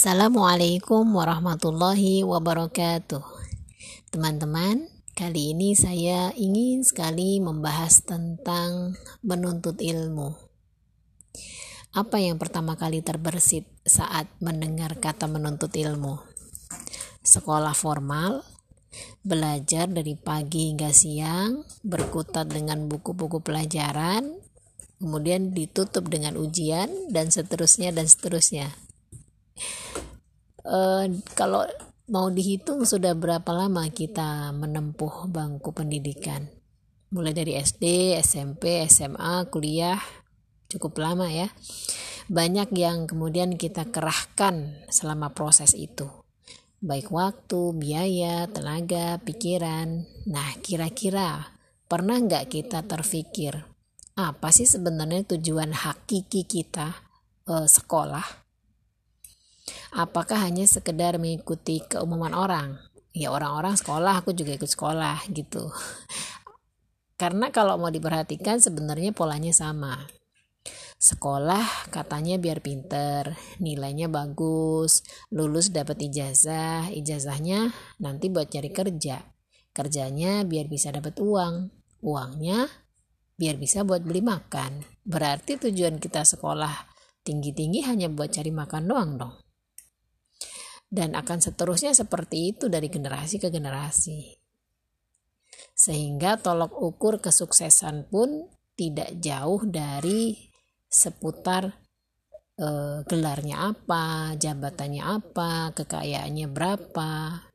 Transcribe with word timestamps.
Assalamualaikum 0.00 1.12
warahmatullahi 1.12 2.24
wabarakatuh. 2.24 3.20
Teman-teman, 4.08 4.88
kali 5.12 5.52
ini 5.52 5.76
saya 5.76 6.32
ingin 6.40 6.80
sekali 6.88 7.36
membahas 7.36 8.00
tentang 8.08 8.96
menuntut 9.20 9.76
ilmu. 9.76 10.32
Apa 11.92 12.16
yang 12.16 12.40
pertama 12.40 12.80
kali 12.80 13.04
terbersit 13.04 13.68
saat 13.84 14.24
mendengar 14.40 14.96
kata 14.96 15.28
menuntut 15.28 15.68
ilmu? 15.76 16.16
Sekolah 17.20 17.76
formal, 17.76 18.40
belajar 19.20 19.84
dari 19.84 20.16
pagi 20.16 20.72
hingga 20.72 20.96
siang, 20.96 21.60
berkutat 21.84 22.48
dengan 22.48 22.88
buku-buku 22.88 23.44
pelajaran, 23.44 24.32
kemudian 24.96 25.52
ditutup 25.52 26.08
dengan 26.08 26.40
ujian, 26.40 26.88
dan 27.12 27.28
seterusnya, 27.28 27.92
dan 27.92 28.08
seterusnya 28.08 28.72
uh, 30.66 31.04
kalau 31.38 31.64
mau 32.10 32.26
dihitung 32.28 32.82
sudah 32.82 33.14
berapa 33.14 33.48
lama 33.54 33.86
kita 33.88 34.54
menempuh 34.56 35.30
bangku 35.30 35.70
pendidikan? 35.74 36.50
Mulai 37.10 37.34
dari 37.34 37.58
SD, 37.58 38.14
SMP, 38.22 38.86
SMA, 38.86 39.46
kuliah 39.50 39.98
cukup 40.70 41.02
lama 41.02 41.26
ya. 41.26 41.50
Banyak 42.30 42.70
yang 42.78 43.10
kemudian 43.10 43.58
kita 43.58 43.90
kerahkan 43.90 44.86
selama 44.86 45.34
proses 45.34 45.74
itu. 45.74 46.06
Baik 46.78 47.10
waktu, 47.10 47.74
biaya, 47.74 48.46
tenaga, 48.46 49.18
pikiran. 49.20 50.06
Nah 50.30 50.54
kira-kira 50.62 51.58
pernah 51.90 52.22
nggak 52.22 52.46
kita 52.54 52.86
terfikir 52.86 53.66
apa 54.14 54.52
sih 54.52 54.68
sebenarnya 54.68 55.24
tujuan 55.36 55.72
hakiki 55.72 56.44
kita 56.44 56.92
eh, 57.48 57.66
sekolah 57.66 58.49
apakah 59.90 60.46
hanya 60.46 60.66
sekedar 60.66 61.18
mengikuti 61.18 61.82
keumuman 61.82 62.34
orang? 62.34 62.78
Ya 63.10 63.34
orang-orang 63.34 63.74
sekolah 63.74 64.22
aku 64.22 64.30
juga 64.30 64.54
ikut 64.54 64.70
sekolah 64.70 65.26
gitu. 65.34 65.66
Karena 67.20 67.50
kalau 67.50 67.76
mau 67.76 67.90
diperhatikan 67.90 68.62
sebenarnya 68.62 69.10
polanya 69.10 69.50
sama. 69.50 70.06
Sekolah 71.00 71.90
katanya 71.90 72.36
biar 72.36 72.60
pinter 72.60 73.32
nilainya 73.56 74.12
bagus 74.12 75.00
lulus 75.32 75.72
dapat 75.72 75.96
ijazah 75.96 76.92
ijazahnya 76.92 77.72
nanti 77.98 78.28
buat 78.28 78.52
cari 78.52 78.70
kerja. 78.70 79.24
Kerjanya 79.72 80.44
biar 80.44 80.68
bisa 80.68 80.92
dapat 80.92 81.18
uang 81.18 81.72
uangnya 82.04 82.68
biar 83.40 83.56
bisa 83.56 83.82
buat 83.82 84.04
beli 84.04 84.20
makan. 84.20 84.84
Berarti 85.02 85.56
tujuan 85.56 85.96
kita 85.96 86.22
sekolah 86.22 86.88
tinggi-tinggi 87.24 87.84
hanya 87.88 88.12
buat 88.12 88.32
cari 88.32 88.52
makan 88.52 88.84
doang 88.84 89.12
dong 89.16 89.34
dan 90.90 91.14
akan 91.14 91.38
seterusnya 91.38 91.94
seperti 91.94 92.50
itu 92.52 92.66
dari 92.66 92.90
generasi 92.90 93.38
ke 93.38 93.48
generasi. 93.48 94.34
Sehingga 95.72 96.36
tolok 96.36 96.76
ukur 96.76 97.22
kesuksesan 97.22 98.10
pun 98.10 98.50
tidak 98.74 99.16
jauh 99.22 99.62
dari 99.64 100.50
seputar 100.90 101.70
e, 102.58 102.68
gelarnya 103.06 103.70
apa, 103.70 104.34
jabatannya 104.34 105.02
apa, 105.06 105.70
kekayaannya 105.72 106.50
berapa. 106.50 107.46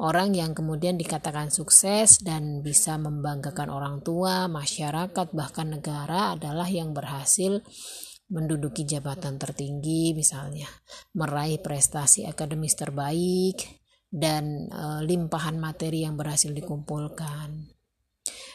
Orang 0.00 0.32
yang 0.32 0.56
kemudian 0.56 0.96
dikatakan 0.96 1.52
sukses 1.52 2.22
dan 2.24 2.64
bisa 2.64 2.96
membanggakan 2.96 3.68
orang 3.68 4.00
tua, 4.00 4.48
masyarakat, 4.48 5.36
bahkan 5.36 5.68
negara 5.68 6.32
adalah 6.32 6.64
yang 6.64 6.96
berhasil 6.96 7.60
menduduki 8.32 8.88
jabatan 8.88 9.36
tertinggi 9.36 10.16
misalnya, 10.16 10.66
meraih 11.12 11.60
prestasi 11.60 12.24
akademis 12.24 12.72
terbaik 12.72 13.60
dan 14.08 14.72
e, 14.72 15.04
limpahan 15.04 15.60
materi 15.60 16.08
yang 16.08 16.16
berhasil 16.16 16.48
dikumpulkan. 16.48 17.68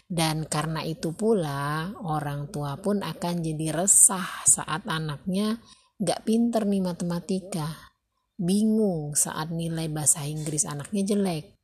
Dan 0.08 0.48
karena 0.48 0.82
itu 0.82 1.14
pula 1.14 1.94
orang 2.02 2.50
tua 2.50 2.80
pun 2.82 3.06
akan 3.06 3.44
jadi 3.44 3.76
resah 3.76 4.48
saat 4.48 4.88
anaknya 4.90 5.62
gak 6.02 6.26
pinter 6.26 6.66
nih 6.66 6.82
matematika, 6.82 7.94
bingung 8.40 9.14
saat 9.14 9.54
nilai 9.54 9.92
bahasa 9.92 10.26
Inggris 10.26 10.64
anaknya 10.64 11.14
jelek, 11.14 11.58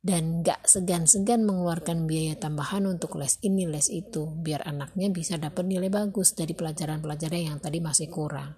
dan 0.00 0.40
gak 0.40 0.64
segan-segan 0.64 1.44
mengeluarkan 1.44 2.08
biaya 2.08 2.32
tambahan 2.36 2.88
untuk 2.88 3.20
les 3.20 3.36
ini 3.44 3.68
les 3.68 3.92
itu 3.92 4.32
biar 4.32 4.64
anaknya 4.64 5.12
bisa 5.12 5.36
dapat 5.36 5.68
nilai 5.68 5.92
bagus 5.92 6.32
dari 6.32 6.56
pelajaran-pelajaran 6.56 7.52
yang 7.52 7.58
tadi 7.60 7.84
masih 7.84 8.08
kurang. 8.08 8.56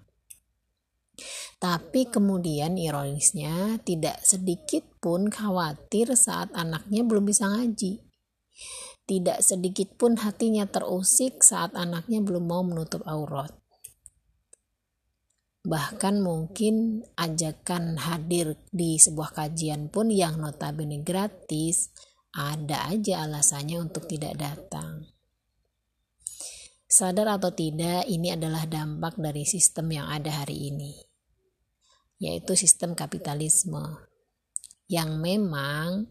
Tapi 1.59 2.11
kemudian 2.11 2.75
ironisnya 2.75 3.79
tidak 3.87 4.19
sedikit 4.23 4.83
pun 4.99 5.31
khawatir 5.31 6.11
saat 6.15 6.51
anaknya 6.51 7.07
belum 7.07 7.27
bisa 7.27 7.47
ngaji. 7.47 8.03
Tidak 9.03 9.39
sedikit 9.43 9.95
pun 9.99 10.15
hatinya 10.19 10.63
terusik 10.67 11.43
saat 11.43 11.75
anaknya 11.75 12.23
belum 12.23 12.47
mau 12.47 12.63
menutup 12.63 13.03
aurat 13.03 13.62
bahkan 15.63 16.19
mungkin 16.19 17.07
ajakan 17.15 17.95
hadir 17.95 18.59
di 18.69 18.99
sebuah 18.99 19.31
kajian 19.31 19.87
pun 19.87 20.11
yang 20.11 20.43
notabene 20.43 20.99
gratis 20.99 21.87
ada 22.35 22.91
aja 22.91 23.23
alasannya 23.23 23.79
untuk 23.79 24.09
tidak 24.11 24.35
datang. 24.35 25.07
Sadar 26.93 27.41
atau 27.41 27.49
tidak, 27.49 28.05
ini 28.05 28.37
adalah 28.37 28.69
dampak 28.69 29.17
dari 29.17 29.49
sistem 29.49 29.97
yang 29.97 30.05
ada 30.13 30.45
hari 30.45 30.69
ini, 30.69 30.93
yaitu 32.21 32.53
sistem 32.53 32.93
kapitalisme, 32.93 33.97
yang 34.85 35.17
memang 35.17 36.05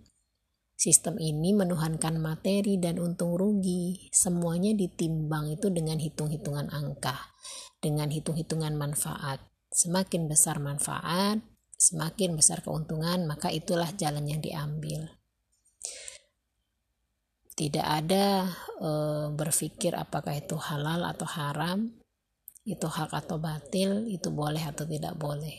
sistem 0.82 1.14
ini 1.22 1.54
menuhankan 1.54 2.18
materi 2.18 2.82
dan 2.82 2.98
untung 2.98 3.38
rugi. 3.38 4.10
Semuanya 4.10 4.74
ditimbang 4.74 5.54
itu 5.54 5.70
dengan 5.70 6.02
hitung-hitungan 6.02 6.74
angka 6.74 7.32
dengan 7.82 8.08
hitung-hitungan 8.08 8.78
manfaat. 8.78 9.42
Semakin 9.74 10.30
besar 10.30 10.62
manfaat, 10.62 11.42
semakin 11.74 12.38
besar 12.38 12.62
keuntungan, 12.62 13.26
maka 13.26 13.50
itulah 13.50 13.90
jalan 13.98 14.24
yang 14.30 14.38
diambil. 14.38 15.10
Tidak 17.52 17.84
ada 17.84 18.48
e, 18.80 18.90
berpikir 19.34 19.92
apakah 19.98 20.38
itu 20.38 20.56
halal 20.56 21.04
atau 21.04 21.26
haram, 21.26 21.90
itu 22.64 22.86
hak 22.86 23.12
atau 23.12 23.36
batil, 23.36 24.06
itu 24.08 24.30
boleh 24.30 24.62
atau 24.62 24.86
tidak 24.86 25.18
boleh. 25.18 25.58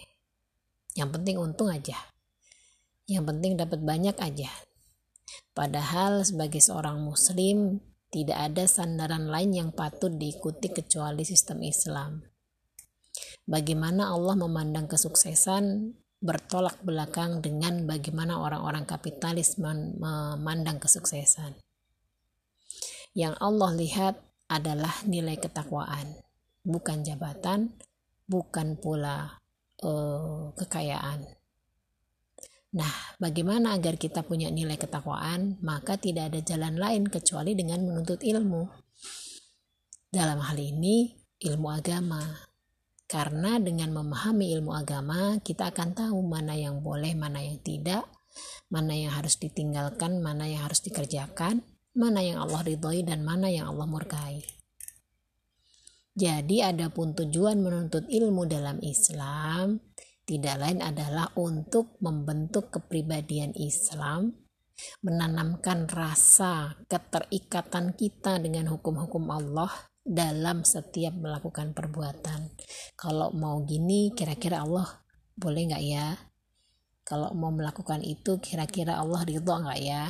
Yang 0.96 1.10
penting 1.20 1.36
untung 1.38 1.70
aja. 1.70 2.00
Yang 3.06 3.24
penting 3.36 3.52
dapat 3.60 3.84
banyak 3.84 4.16
aja. 4.16 4.50
Padahal 5.54 6.26
sebagai 6.26 6.60
seorang 6.60 7.02
muslim 7.02 7.80
tidak 8.14 8.54
ada 8.54 8.64
sandaran 8.70 9.26
lain 9.30 9.52
yang 9.54 9.70
patut 9.74 10.14
diikuti 10.14 10.70
kecuali 10.70 11.26
sistem 11.26 11.66
Islam. 11.66 12.22
Bagaimana 13.44 14.14
Allah 14.14 14.38
memandang 14.38 14.88
kesuksesan 14.88 15.94
bertolak 16.24 16.80
belakang 16.88 17.44
dengan 17.44 17.84
bagaimana 17.84 18.40
orang-orang 18.40 18.88
kapitalis 18.88 19.60
memandang 19.60 20.80
kesuksesan. 20.80 21.60
Yang 23.12 23.36
Allah 23.44 23.72
lihat 23.76 24.16
adalah 24.48 25.04
nilai 25.04 25.36
ketakwaan, 25.36 26.16
bukan 26.64 27.04
jabatan, 27.04 27.76
bukan 28.26 28.80
pula 28.80 29.44
uh, 29.84 30.56
kekayaan. 30.56 31.28
Nah, 32.74 32.94
bagaimana 33.22 33.78
agar 33.78 34.02
kita 34.02 34.26
punya 34.26 34.50
nilai 34.50 34.82
ketakwaan? 34.82 35.62
Maka 35.62 36.02
tidak 36.02 36.34
ada 36.34 36.42
jalan 36.42 36.82
lain 36.82 37.06
kecuali 37.06 37.54
dengan 37.54 37.86
menuntut 37.86 38.26
ilmu. 38.26 38.66
Dalam 40.10 40.42
hal 40.42 40.58
ini, 40.58 41.14
ilmu 41.38 41.70
agama. 41.70 42.22
Karena 43.06 43.62
dengan 43.62 43.94
memahami 43.94 44.58
ilmu 44.58 44.74
agama, 44.74 45.38
kita 45.46 45.70
akan 45.70 45.94
tahu 45.94 46.18
mana 46.26 46.58
yang 46.58 46.82
boleh, 46.82 47.14
mana 47.14 47.46
yang 47.46 47.62
tidak, 47.62 48.10
mana 48.74 48.98
yang 48.98 49.14
harus 49.14 49.38
ditinggalkan, 49.38 50.18
mana 50.18 50.50
yang 50.50 50.66
harus 50.66 50.82
dikerjakan, 50.82 51.62
mana 51.94 52.26
yang 52.26 52.42
Allah 52.42 52.66
ridhoi 52.66 53.06
dan 53.06 53.22
mana 53.22 53.54
yang 53.54 53.70
Allah 53.70 53.86
murkai. 53.86 54.42
Jadi 56.14 56.62
adapun 56.62 57.14
tujuan 57.14 57.62
menuntut 57.62 58.06
ilmu 58.10 58.46
dalam 58.50 58.78
Islam 58.82 59.82
tidak 60.24 60.56
lain 60.56 60.80
adalah 60.80 61.36
untuk 61.36 62.00
membentuk 62.00 62.72
kepribadian 62.72 63.52
Islam, 63.60 64.32
menanamkan 65.04 65.92
rasa 65.92 66.80
keterikatan 66.88 67.92
kita 68.00 68.40
dengan 68.40 68.72
hukum-hukum 68.72 69.28
Allah 69.28 69.72
dalam 70.04 70.64
setiap 70.64 71.16
melakukan 71.16 71.76
perbuatan. 71.76 72.56
Kalau 72.96 73.36
mau 73.36 73.64
gini, 73.68 74.16
kira-kira 74.16 74.64
Allah 74.64 75.04
boleh 75.36 75.72
nggak 75.72 75.84
ya? 75.84 76.16
Kalau 77.04 77.36
mau 77.36 77.52
melakukan 77.52 78.00
itu, 78.00 78.40
kira-kira 78.40 79.00
Allah 79.00 79.28
ridho 79.28 79.52
nggak 79.52 79.82
ya? 79.84 80.08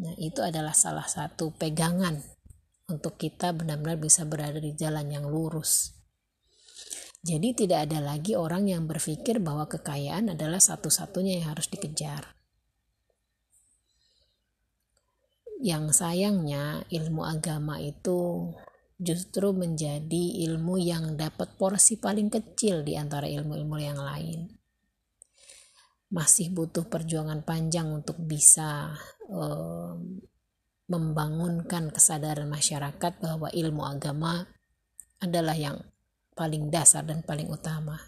Nah, 0.00 0.16
itu 0.16 0.40
adalah 0.40 0.72
salah 0.72 1.04
satu 1.04 1.52
pegangan 1.52 2.16
untuk 2.88 3.20
kita 3.20 3.52
benar-benar 3.52 4.00
bisa 4.00 4.24
berada 4.24 4.56
di 4.56 4.72
jalan 4.72 5.12
yang 5.12 5.28
lurus. 5.28 5.92
Jadi 7.22 7.54
tidak 7.54 7.86
ada 7.86 8.02
lagi 8.02 8.34
orang 8.34 8.66
yang 8.66 8.90
berpikir 8.90 9.38
bahwa 9.38 9.70
kekayaan 9.70 10.34
adalah 10.34 10.58
satu-satunya 10.58 11.38
yang 11.38 11.54
harus 11.54 11.70
dikejar. 11.70 12.34
Yang 15.62 16.02
sayangnya 16.02 16.82
ilmu 16.90 17.22
agama 17.22 17.78
itu 17.78 18.50
justru 18.98 19.54
menjadi 19.54 20.50
ilmu 20.50 20.82
yang 20.82 21.14
dapat 21.14 21.54
porsi 21.54 22.02
paling 22.02 22.26
kecil 22.26 22.82
di 22.82 22.98
antara 22.98 23.30
ilmu-ilmu 23.30 23.78
yang 23.78 24.02
lain. 24.02 24.50
Masih 26.10 26.50
butuh 26.50 26.90
perjuangan 26.90 27.46
panjang 27.46 27.86
untuk 27.86 28.18
bisa 28.18 28.98
um, 29.30 30.18
membangunkan 30.90 31.94
kesadaran 31.94 32.50
masyarakat 32.50 33.12
bahwa 33.22 33.46
ilmu 33.54 33.86
agama 33.86 34.50
adalah 35.22 35.54
yang 35.54 35.78
paling 36.32 36.72
dasar 36.72 37.04
dan 37.04 37.20
paling 37.24 37.48
utama. 37.48 37.98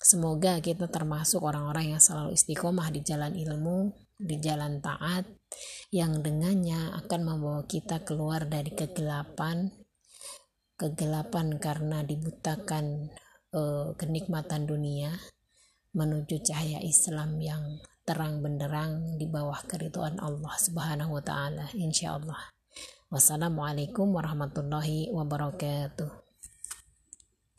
Semoga 0.00 0.64
kita 0.64 0.88
termasuk 0.88 1.44
orang-orang 1.44 1.92
yang 1.92 2.00
selalu 2.00 2.32
istiqomah 2.32 2.88
di 2.88 3.04
jalan 3.04 3.36
ilmu, 3.36 3.92
di 4.16 4.40
jalan 4.40 4.80
taat, 4.80 5.28
yang 5.92 6.24
dengannya 6.24 6.96
akan 7.04 7.20
membawa 7.20 7.68
kita 7.68 8.00
keluar 8.00 8.48
dari 8.48 8.72
kegelapan, 8.72 9.68
kegelapan 10.80 11.60
karena 11.60 12.00
dibutakan 12.00 13.12
uh, 13.52 13.92
kenikmatan 14.00 14.64
dunia, 14.64 15.12
menuju 15.92 16.48
cahaya 16.48 16.80
Islam 16.80 17.36
yang 17.36 17.84
terang 18.08 18.40
benderang 18.40 19.20
di 19.20 19.28
bawah 19.28 19.60
keriduan 19.68 20.16
Allah 20.16 20.54
Subhanahu 20.56 21.20
wa 21.20 21.22
taala 21.22 21.68
insyaallah. 21.76 22.56
Wassalamualaikum 23.12 24.16
warahmatullahi 24.16 25.12
wabarakatuh. 25.12 26.29